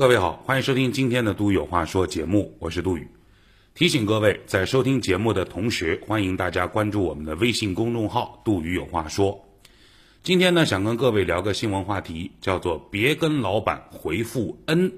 [0.00, 3.06] 各位好，欢迎收听今天的《杜宇有话说》节目，我是杜宇。
[3.74, 9.46] 提醒各位，在收听节目的同时，欢迎大家关注我们的微信公众号“杜宇有话说”。
[10.24, 14.90] 今天呢，想跟各位聊个新闻话题，叫做“别跟老板回复 N””。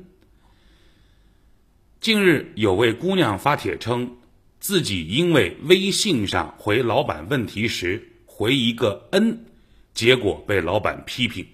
[2.01, 4.19] 近日，有位姑娘发帖称，
[4.61, 9.47] 自己因为微信上回老板问题时回一个 N，，
[9.95, 11.45] 结果被老板批评。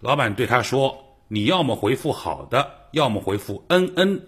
[0.00, 1.09] 老板对她说。
[1.32, 4.20] 你要么回复好的，要么回复嗯嗯，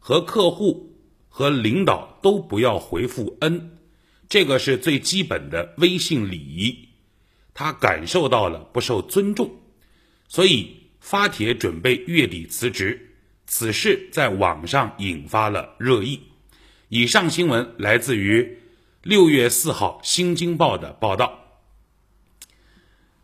[0.00, 0.96] 和客户
[1.28, 3.78] 和领导都不要回复嗯，
[4.28, 6.88] 这个是最基本的微信礼仪。
[7.54, 9.52] 他感受到了不受尊重，
[10.26, 13.14] 所以发帖准备月底辞职。
[13.46, 16.20] 此事在网上引发了热议。
[16.88, 18.58] 以上新闻来自于
[19.04, 21.38] 六月四号《新京报》的报道。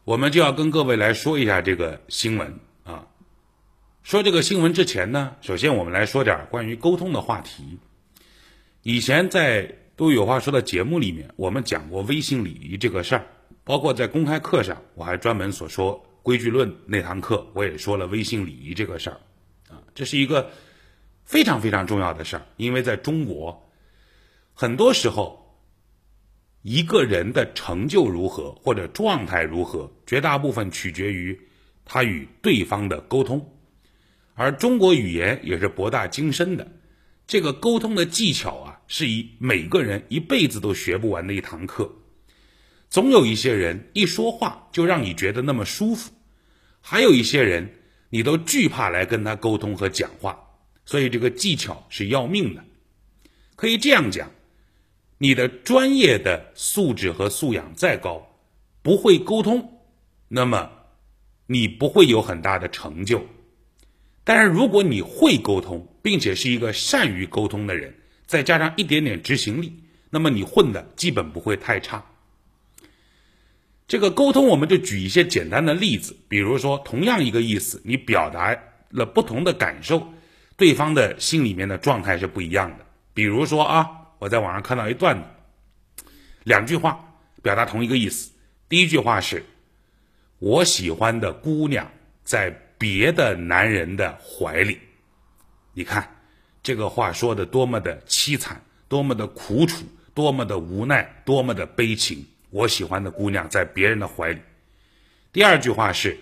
[0.04, 2.60] 我们就要跟各位来说一下这个新闻。
[4.06, 7.76] 说这个新闻之前呢，首先我们来说点关于沟通的话题。
[8.82, 13.26] 以前在都有话说的节目里面，我们讲过微信礼仪这个事儿，
[13.64, 19.20] 包括在公开课上，我还专门所说规矩论那堂课，我也说了微信礼仪这个事儿。
[19.68, 20.52] 啊，这是一个
[21.24, 23.68] 非常非常重要的事儿，因为在中国，
[24.54, 25.58] 很多时候
[26.62, 31.36] 一个人的成就如何或者状态如何，绝大部分取决于
[31.84, 33.52] 他与对方的沟通。
[34.38, 36.68] 而中国语言也是博大精深的，
[37.26, 41.90] 这个沟通的技巧啊，是以每个人一辈子都学不完的一堂课。
[42.90, 46.12] 总有一些人一说话就让你觉得那么舒服，
[46.82, 50.38] 还有一些人你都惧怕来跟他沟通和讲话，
[50.84, 52.62] 所以这个技巧是要命的。
[53.56, 54.30] 可以这样讲，
[55.16, 58.38] 你的专业的素质和素养再高，
[58.82, 59.80] 不会沟通，
[60.28, 60.70] 那么
[61.46, 63.26] 你不会有很大的成就。
[64.28, 67.94] 但是，如果你会沟通，并且是一个善于沟通的人，
[68.26, 72.04] 再加上一点点执行力，那么你混的基本不会太差。
[73.86, 78.56] 这个沟通，我们就举一些简单的例子，比如说，同样一个意思，你表达
[78.90, 80.12] 了不同的感受，
[80.56, 82.84] 对方的心里面的状态是不一样的。
[83.14, 86.04] 比如说啊，我在网上看到一段子，
[86.42, 87.14] 两句话
[87.44, 88.32] 表达同一个意思。
[88.68, 89.44] 第一句话是：
[90.40, 91.88] 我喜欢的姑娘
[92.24, 92.65] 在。
[92.78, 94.78] 别的男人的怀里，
[95.72, 96.16] 你看
[96.62, 102.26] 这个话说的多么的凄惨，多么的苦楚，多么的无奈，多么的悲情。
[102.50, 104.40] 我喜欢的姑娘在别人的怀里。
[105.32, 106.18] 第二句话是，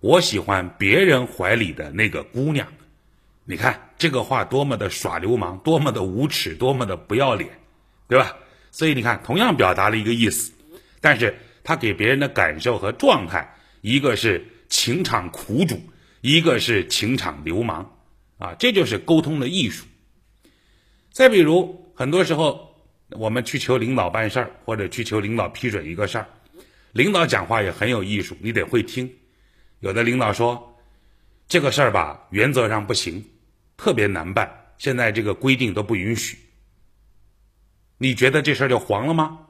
[0.00, 2.66] 我喜欢别人怀里的那个姑娘。
[3.44, 7.50] 你看这个话多么的耍流氓，多么的无耻，多么的不要脸，
[8.08, 8.36] 对吧？
[8.70, 10.52] 所以你看，同样表达了一个意思，
[11.00, 14.46] 但是他给别人的感受和状态，一个是。
[14.70, 15.78] 情场苦主，
[16.22, 17.84] 一个是情场流氓，
[18.38, 19.84] 啊，这就是沟通的艺术。
[21.12, 22.74] 再比如，很多时候
[23.10, 26.28] 我们去求领导办事儿，或者去求领导批准一个事儿，
[26.92, 29.12] 领导讲话也很有艺术，你得会听。
[29.80, 30.80] 有的领导说
[31.48, 33.24] 这个事儿吧，原则上不行，
[33.76, 36.38] 特别难办，现在这个规定都不允许。
[37.98, 39.40] 你觉得这事儿就黄了吗？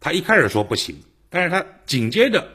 [0.00, 1.00] 他一开始说不行，
[1.30, 2.46] 但是他紧接着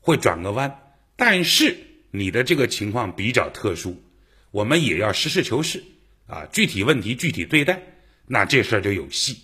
[0.00, 0.76] 会转个弯。
[1.20, 1.76] 但是
[2.10, 4.02] 你的这个情况比较特殊，
[4.50, 5.84] 我们也要实事求是
[6.26, 7.82] 啊，具体问题具体对待，
[8.26, 9.36] 那这事儿就有戏。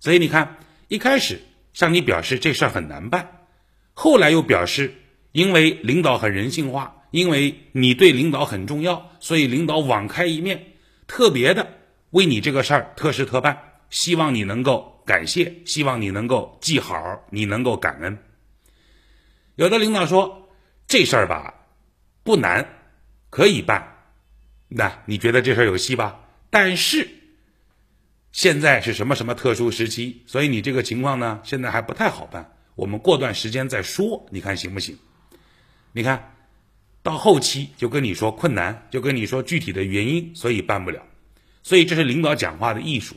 [0.00, 0.56] 所以你看，
[0.88, 1.42] 一开始
[1.74, 3.46] 向你表示这事儿很难办，
[3.92, 4.94] 后来又表示
[5.32, 10.72] 因为领导很人性化，因为你对领导很重要，所以领导网开一面，
[11.06, 11.74] 特别的
[12.08, 18.16] 为你这个事儿特事特办，希望你能够感谢，希望你能够记好，你能够感恩。
[19.56, 20.37] 有的领导说。
[20.88, 21.54] 这事儿吧，
[22.24, 22.66] 不难，
[23.28, 23.96] 可以办。
[24.68, 26.18] 那你觉得这事儿有戏吧？
[26.48, 27.06] 但是
[28.32, 32.54] 现在是什么什么特殊时期，所以你这个情况呢，现在还不太好办。
[32.74, 34.96] 我们过段时间再说，你看行不行？
[35.92, 36.34] 你看
[37.02, 41.02] 到后期就跟你说困难，就跟你说具体的原因，所以办不了。
[41.62, 43.14] 所以这是领导讲话的艺术，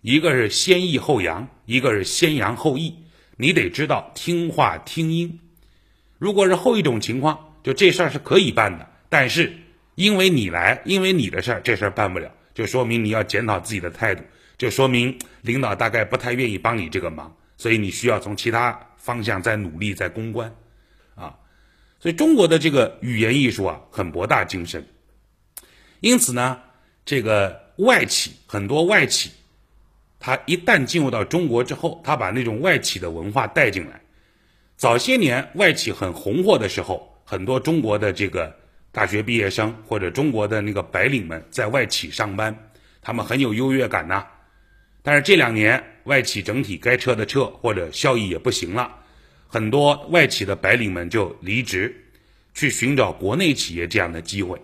[0.00, 2.96] 一个是先抑后扬，一个是先扬后抑，
[3.36, 5.38] 你得知道听话听音。
[6.22, 9.52] 如果是后一种情况，就这事儿是可以办的，但是
[9.96, 14.22] 因为你来，因为你的事儿，这事儿办不了，就说明你要检讨自己的态度，
[14.56, 20.54] 就说明领导大概不太愿意帮你这个忙，所以你需要从其他方向再努力再攻关，
[21.16, 21.34] 啊，
[21.98, 24.86] 所以中国的这个语言艺术啊很博大精深，
[25.98, 26.60] 因此呢，
[27.04, 29.32] 这个外企很多外企，
[30.20, 34.00] 他一旦进入到中国之后，他把那种外企的文化带进来。
[34.82, 38.52] 早些年外企很红火的时候，很多中国的这个
[38.90, 42.52] 大学毕业生或者中国的那个白领们在外企上班，
[43.00, 44.26] 他们很有优越感呐。
[45.04, 48.90] 但是这两年外企整体该撤的撤，或者效益也不行了，
[49.46, 51.94] 很多外企的白领们就离职，
[52.52, 54.60] 去寻找国内企业这样的机会。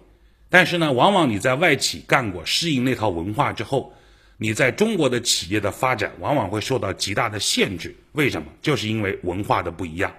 [0.51, 3.95] 但是呢，往往你在外企干过，适应那套文化之后，
[4.37, 7.95] 你在中国的企业的发展往往会受到极大的限制。
[8.19, 8.49] 为什么？
[8.61, 10.13] 就是因为文化的不一样。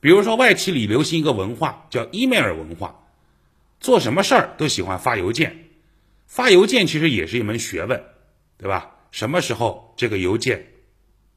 [0.00, 3.08] 比如说，外企里流行一个文化叫 email 文化，
[3.80, 5.64] 做什么事儿都喜欢发邮件。
[6.28, 8.04] 发邮件其实也是一门学问，
[8.56, 8.92] 对吧？
[9.10, 10.64] 什么时候这个邮件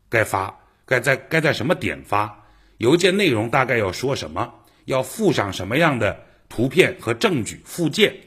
[0.08, 2.46] 该发，该在该在什么点发？
[2.78, 4.54] 邮件内容大概要说什么？
[4.86, 8.18] 要附上什么样的图片和证据附件？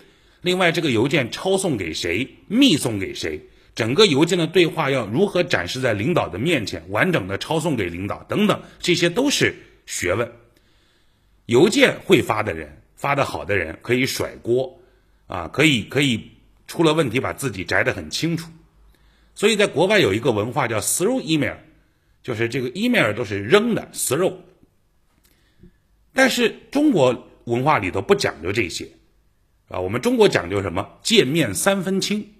[0.40, 2.38] 另外，这个邮件抄送给谁？
[2.48, 3.46] 密送给谁？
[3.74, 6.90] 整个邮件的对话要如何展示在领导的面前？
[6.90, 9.54] 完整的抄送给领导等等，这些都是。
[9.84, 10.30] 学问，
[11.46, 14.80] 邮件会发的人，发的好的人可以甩锅，
[15.26, 16.30] 啊，可以可以
[16.68, 18.48] 出了问题把自己摘得很清楚。
[19.34, 21.56] 所以在国外有一个文化叫 throw email，
[22.22, 24.34] 就是这个 email 都是扔的 throw。
[26.14, 28.92] 但是中国文化里头不讲究这些，
[29.68, 30.98] 啊，我们中国讲究什么？
[31.02, 32.34] 见面三分亲。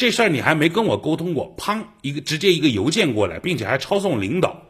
[0.00, 4.62] 这事儿你还没跟我沟通过，砰，一个直接一个邮件过来，并且还抄送领导。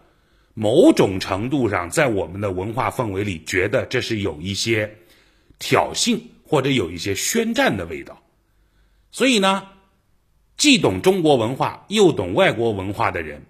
[0.55, 4.93] 某种程度上，在我们的文化氛围里，觉得这是有一些
[5.61, 8.21] 挑衅或者有一些宣战的味道。
[9.13, 9.69] 所以呢，
[10.57, 13.47] 既懂中国文化又懂外国文化的人，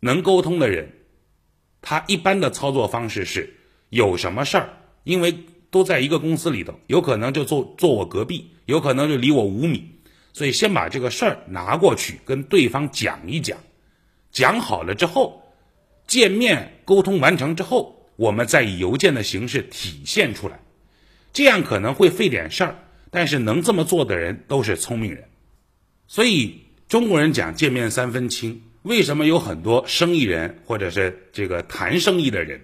[0.00, 0.92] 能沟通的人，
[1.80, 3.54] 他一般的操作方式是：
[3.88, 4.68] 有什么事儿，
[5.04, 5.34] 因为
[5.70, 9.90] 都在一个公司里头，有可能就坐坐我隔壁，有可能就离我五米，
[10.32, 13.58] 所以先把这个事儿拿过去跟对方讲一讲，
[14.32, 15.38] 讲好了之后。
[16.06, 20.58] 见面沟通完成之后，我们再以邮件的形式体现出来，
[21.32, 22.78] 这样可能会费点事儿，
[23.12, 25.28] 但是能这么做的人都是聪明人。
[26.08, 32.62] 所以中国人讲见面三分亲，为什么有很多生意人或者是这个谈生意的人，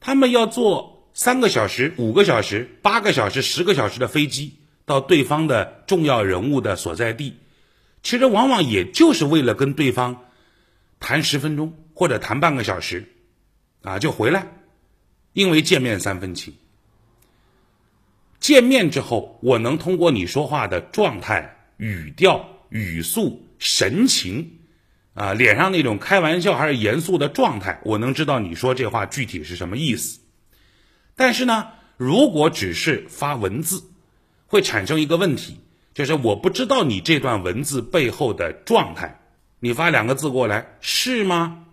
[0.00, 4.54] 他们要坐三个小时、五个小时、八个小时、十个小时的飞机
[4.88, 7.36] 到对方的重要人物的所在地，
[8.02, 10.24] 其实往往也就是为了跟对方
[10.98, 11.72] 谈十分钟。
[11.98, 13.08] 或者谈半个小时，
[13.82, 14.46] 啊，就回来，
[15.32, 16.54] 因为见面三分情。
[18.38, 24.60] 见面之后，我能通过你说话的状态、语调、语速、神情，
[25.14, 30.20] 啊，脸上那种开玩笑还是严肃的状态，我能知道你说这话具体是什么意思。
[31.16, 33.82] 但是呢，如果只是发文字，
[34.48, 35.60] 会产生一个问题，
[35.94, 39.20] 就是我不知道你这段文字背后的状态。
[39.60, 41.66] 你发两个字过来，是吗？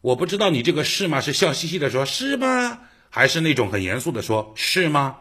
[0.00, 1.20] 我不知道你这个是吗？
[1.20, 2.78] 是笑嘻嘻的说，是吗？
[3.10, 5.16] 还是那种很严肃的说，是吗？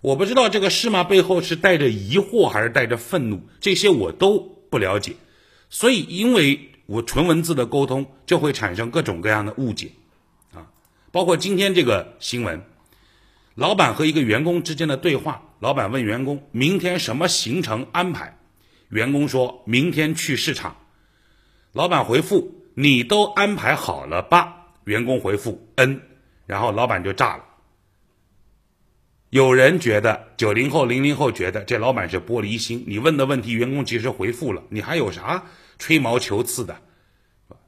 [0.00, 4.38] 我不知道这个是吗背后是带着疑惑还是带着愤怒，这些我都
[4.70, 5.16] 不了解。
[5.70, 9.92] 所以，因为我纯文字的沟通就会产生各种各样的误解，
[10.52, 10.66] 啊，
[11.10, 12.62] 包括今天这个新闻，
[13.54, 18.36] 老板和一个员工之间的对话，老板问员工明天什么行程安排，
[18.90, 20.76] 员工说明天去市场，
[21.72, 22.66] 老板回复。
[22.74, 24.66] 你都安排好了吧？
[24.84, 26.02] 员工回复嗯，
[26.44, 27.44] 然后老板就炸了。
[29.30, 35.42] 有人觉得九零后、零零后觉得这老板是玻璃心，你问的问题员工及时回复了，你还有啥
[35.78, 36.76] 吹毛求疵的？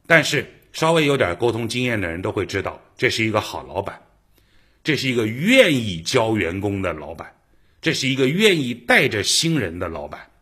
[0.06, 3.98] 但是稍微有点沟通经验的人都会知道，这是一个好老板，
[4.84, 7.32] 这是一个愿意教员工的老板，
[7.86, 10.32] 这是一个愿意带着新人的老板。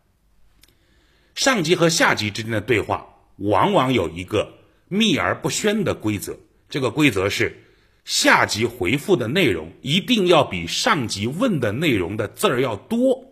[1.35, 3.09] 上级和下级之间的对话。
[3.37, 4.53] 往往有一个
[4.87, 7.61] 秘而不宣的规则，这个规则是
[8.03, 13.25] 下级回复的内容一定要比上级问的内容的字儿要多。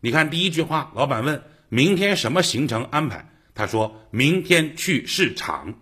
[0.00, 5.74] 你看第一句话，老板问明天什么行程安排，他说明天去市场。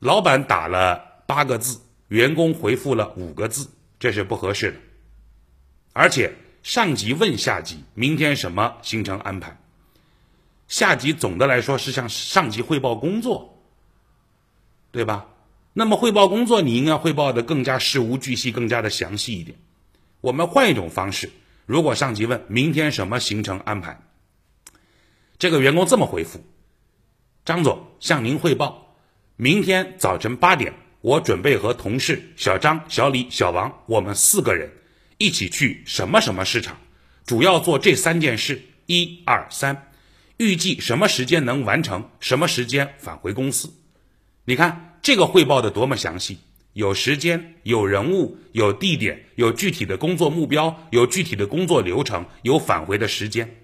[0.00, 4.78] 老板打了八个字，员工回复了五个字，这是不合适的。
[5.92, 9.60] 而且上级问下级明天什么行程安排。
[10.68, 13.60] 下级总的来说是向上级汇报工作，
[14.92, 15.26] 对吧？
[15.72, 19.58] 那么汇报工作，你应该汇报的更加事无巨细，更加的详细一点。
[20.20, 21.30] 我们换一种方式，
[21.66, 24.00] 如果上级问明天什么行程安排，
[25.38, 26.44] 这个员工这么回复：
[27.44, 28.94] 张总向您汇报，
[29.36, 34.70] 明天早晨八点，我准备和同事小张、小李、小王，我们四个人
[35.20, 36.78] 一起去什么什么市场，
[37.26, 39.90] 主要做这三件事：一、二、三。
[40.38, 42.08] 预计什么时间能完成？
[42.20, 43.70] 什么时间返回公司？
[44.46, 46.38] 你看这个汇报的多么详细！
[46.72, 53.56] 有时间、有人物、有地点、有具体的工作目标、有具体的工作流程、有返回的时间，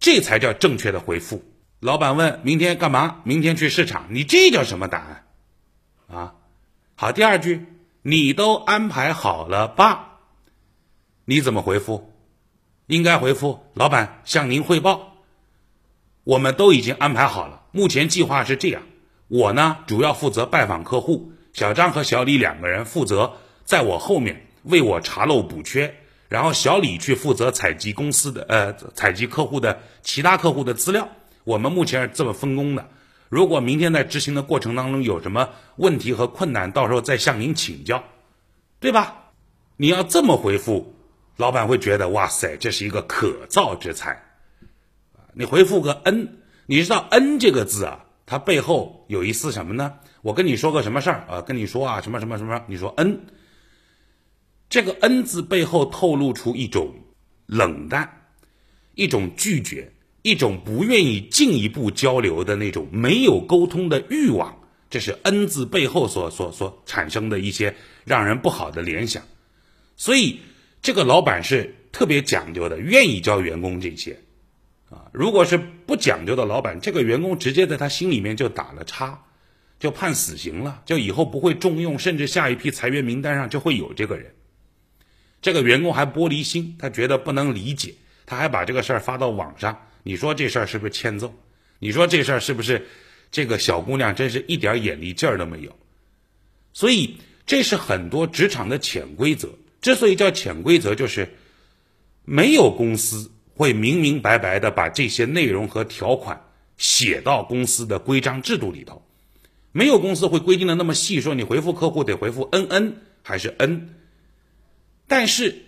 [0.00, 1.44] 这才叫正确的回复。
[1.78, 3.20] 老板问明天干嘛？
[3.22, 4.08] 明天去市场。
[4.10, 6.18] 你这叫什么答案？
[6.18, 6.34] 啊，
[6.96, 7.12] 好。
[7.12, 7.64] 第二句，
[8.02, 10.15] 你都安排好了吧？
[11.28, 12.12] 你怎么回复？
[12.86, 15.16] 应该回复老板向您汇报，
[16.22, 17.64] 我们都已经安排好了。
[17.72, 18.82] 目前计划是这样，
[19.26, 21.32] 我呢主要负责拜访客户。
[21.52, 23.32] 小张和小李两个人负责
[23.64, 25.96] 在我后面为我查漏补缺，
[26.28, 31.08] 然后小李去负责采集公司的呃采集客户的其他客户的资料。
[31.42, 32.88] 我们目前是这么分工的。
[33.28, 38.04] 如果明天在执行的过程当中有什么问题和困难，到时候再向您请教，
[38.78, 39.32] 对吧？
[39.76, 40.94] 你要这么回复，
[41.36, 44.22] 老板会觉得哇塞，这是一个可造之才。
[45.34, 49.94] 你回复个恩，你知道恩这个字啊，它背后有一丝什么呢？
[50.22, 51.42] 我跟你说个什么事儿啊？
[51.42, 52.64] 跟你说啊，什么什么什么？
[52.68, 53.26] 你说恩，
[54.68, 56.94] 这个恩字背后透露出一种
[57.44, 58.28] 冷淡，
[58.94, 64.58] 一种拒绝，一种不愿意进一步交流的那种没有沟通的欲望。
[64.88, 69.22] 这是恩字背后所所所产生的一些让人不好的联想。
[69.96, 70.40] 所以
[70.86, 74.16] 这个老板是特别讲究的，愿意教员工这些
[74.88, 75.10] 啊。
[75.12, 79.20] 如果是不讲究的老板，这个员工直接在他心里面就打了叉。
[79.80, 84.32] 就判死刑了，就以后不会重用，甚至下一批裁员名单上就会有这个人。
[85.42, 87.92] 这个员工还玻璃心，他觉得不能理解，
[88.24, 89.88] 他还把这个事儿发到网上。
[90.04, 91.34] 你说这事儿是不是欠揍？
[91.80, 92.86] 你说这事儿是不是
[93.32, 95.76] 这个小姑娘真是一点眼力劲儿都没有？
[96.72, 99.50] 所以这是很多职场的潜规则。
[99.86, 101.28] 之所以叫潜规则，就是
[102.24, 106.42] 没有公司会明明白白的把这些内容和条款
[106.76, 109.06] 写到公司的规章制度里头。
[109.70, 113.94] 没有公司会规定的那么细，说你回复客户得回复嗯嗯还是嗯，
[115.06, 115.62] 但是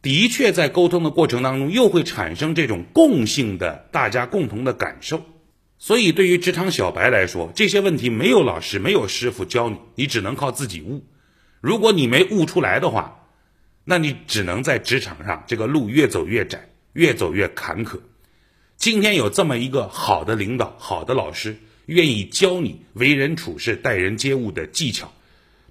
[0.00, 5.24] 的确在沟通的过程当中，又会产生这种共性的大家共同的感受。
[5.76, 11.04] 所以对于职场小白来说，这些问题没有老师没有师傅教你，你只能靠自己悟。
[11.60, 13.24] 如果你没悟出来的话，
[13.88, 18.00] 那你只能在职场上这个路越走越窄，越走越坎坷。
[18.76, 21.56] 今天有这么一个好的领导，好的老师。
[21.86, 25.12] 愿意教你为人处事、待人接物的技巧，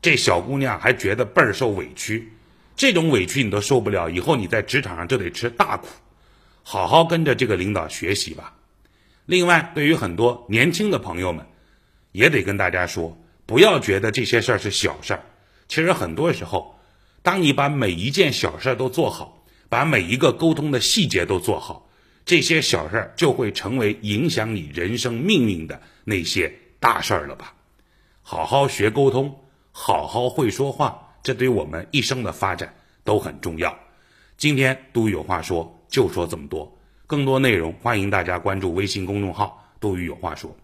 [0.01, 2.31] 这小姑娘还觉得倍儿受委屈，
[2.77, 5.89] 这种委屈你都受不了，以后你在职场上就得吃大苦，
[6.63, 8.55] 好好跟着这个领导学习吧。
[9.25, 11.45] 另外，对于很多年轻的朋友们，
[12.13, 15.25] 也得跟大家说，不要觉得这些事儿是小事儿，
[15.67, 16.75] 其实很多时候，
[17.25, 21.89] 当你把每一件小事都做好，把每一个沟通的细节都做好。
[22.24, 27.55] 这些小事就会成为影响你人生命运的那些大事儿了吧？
[28.22, 29.39] 好好学沟通，
[29.72, 33.75] 好好会说话，这对我们一生的发展都很重要。
[34.38, 36.77] 今天杜宇有话说，就说这么多。
[37.08, 40.55] 更多内容，欢迎大家关注微信公众号“杜宇有话说”。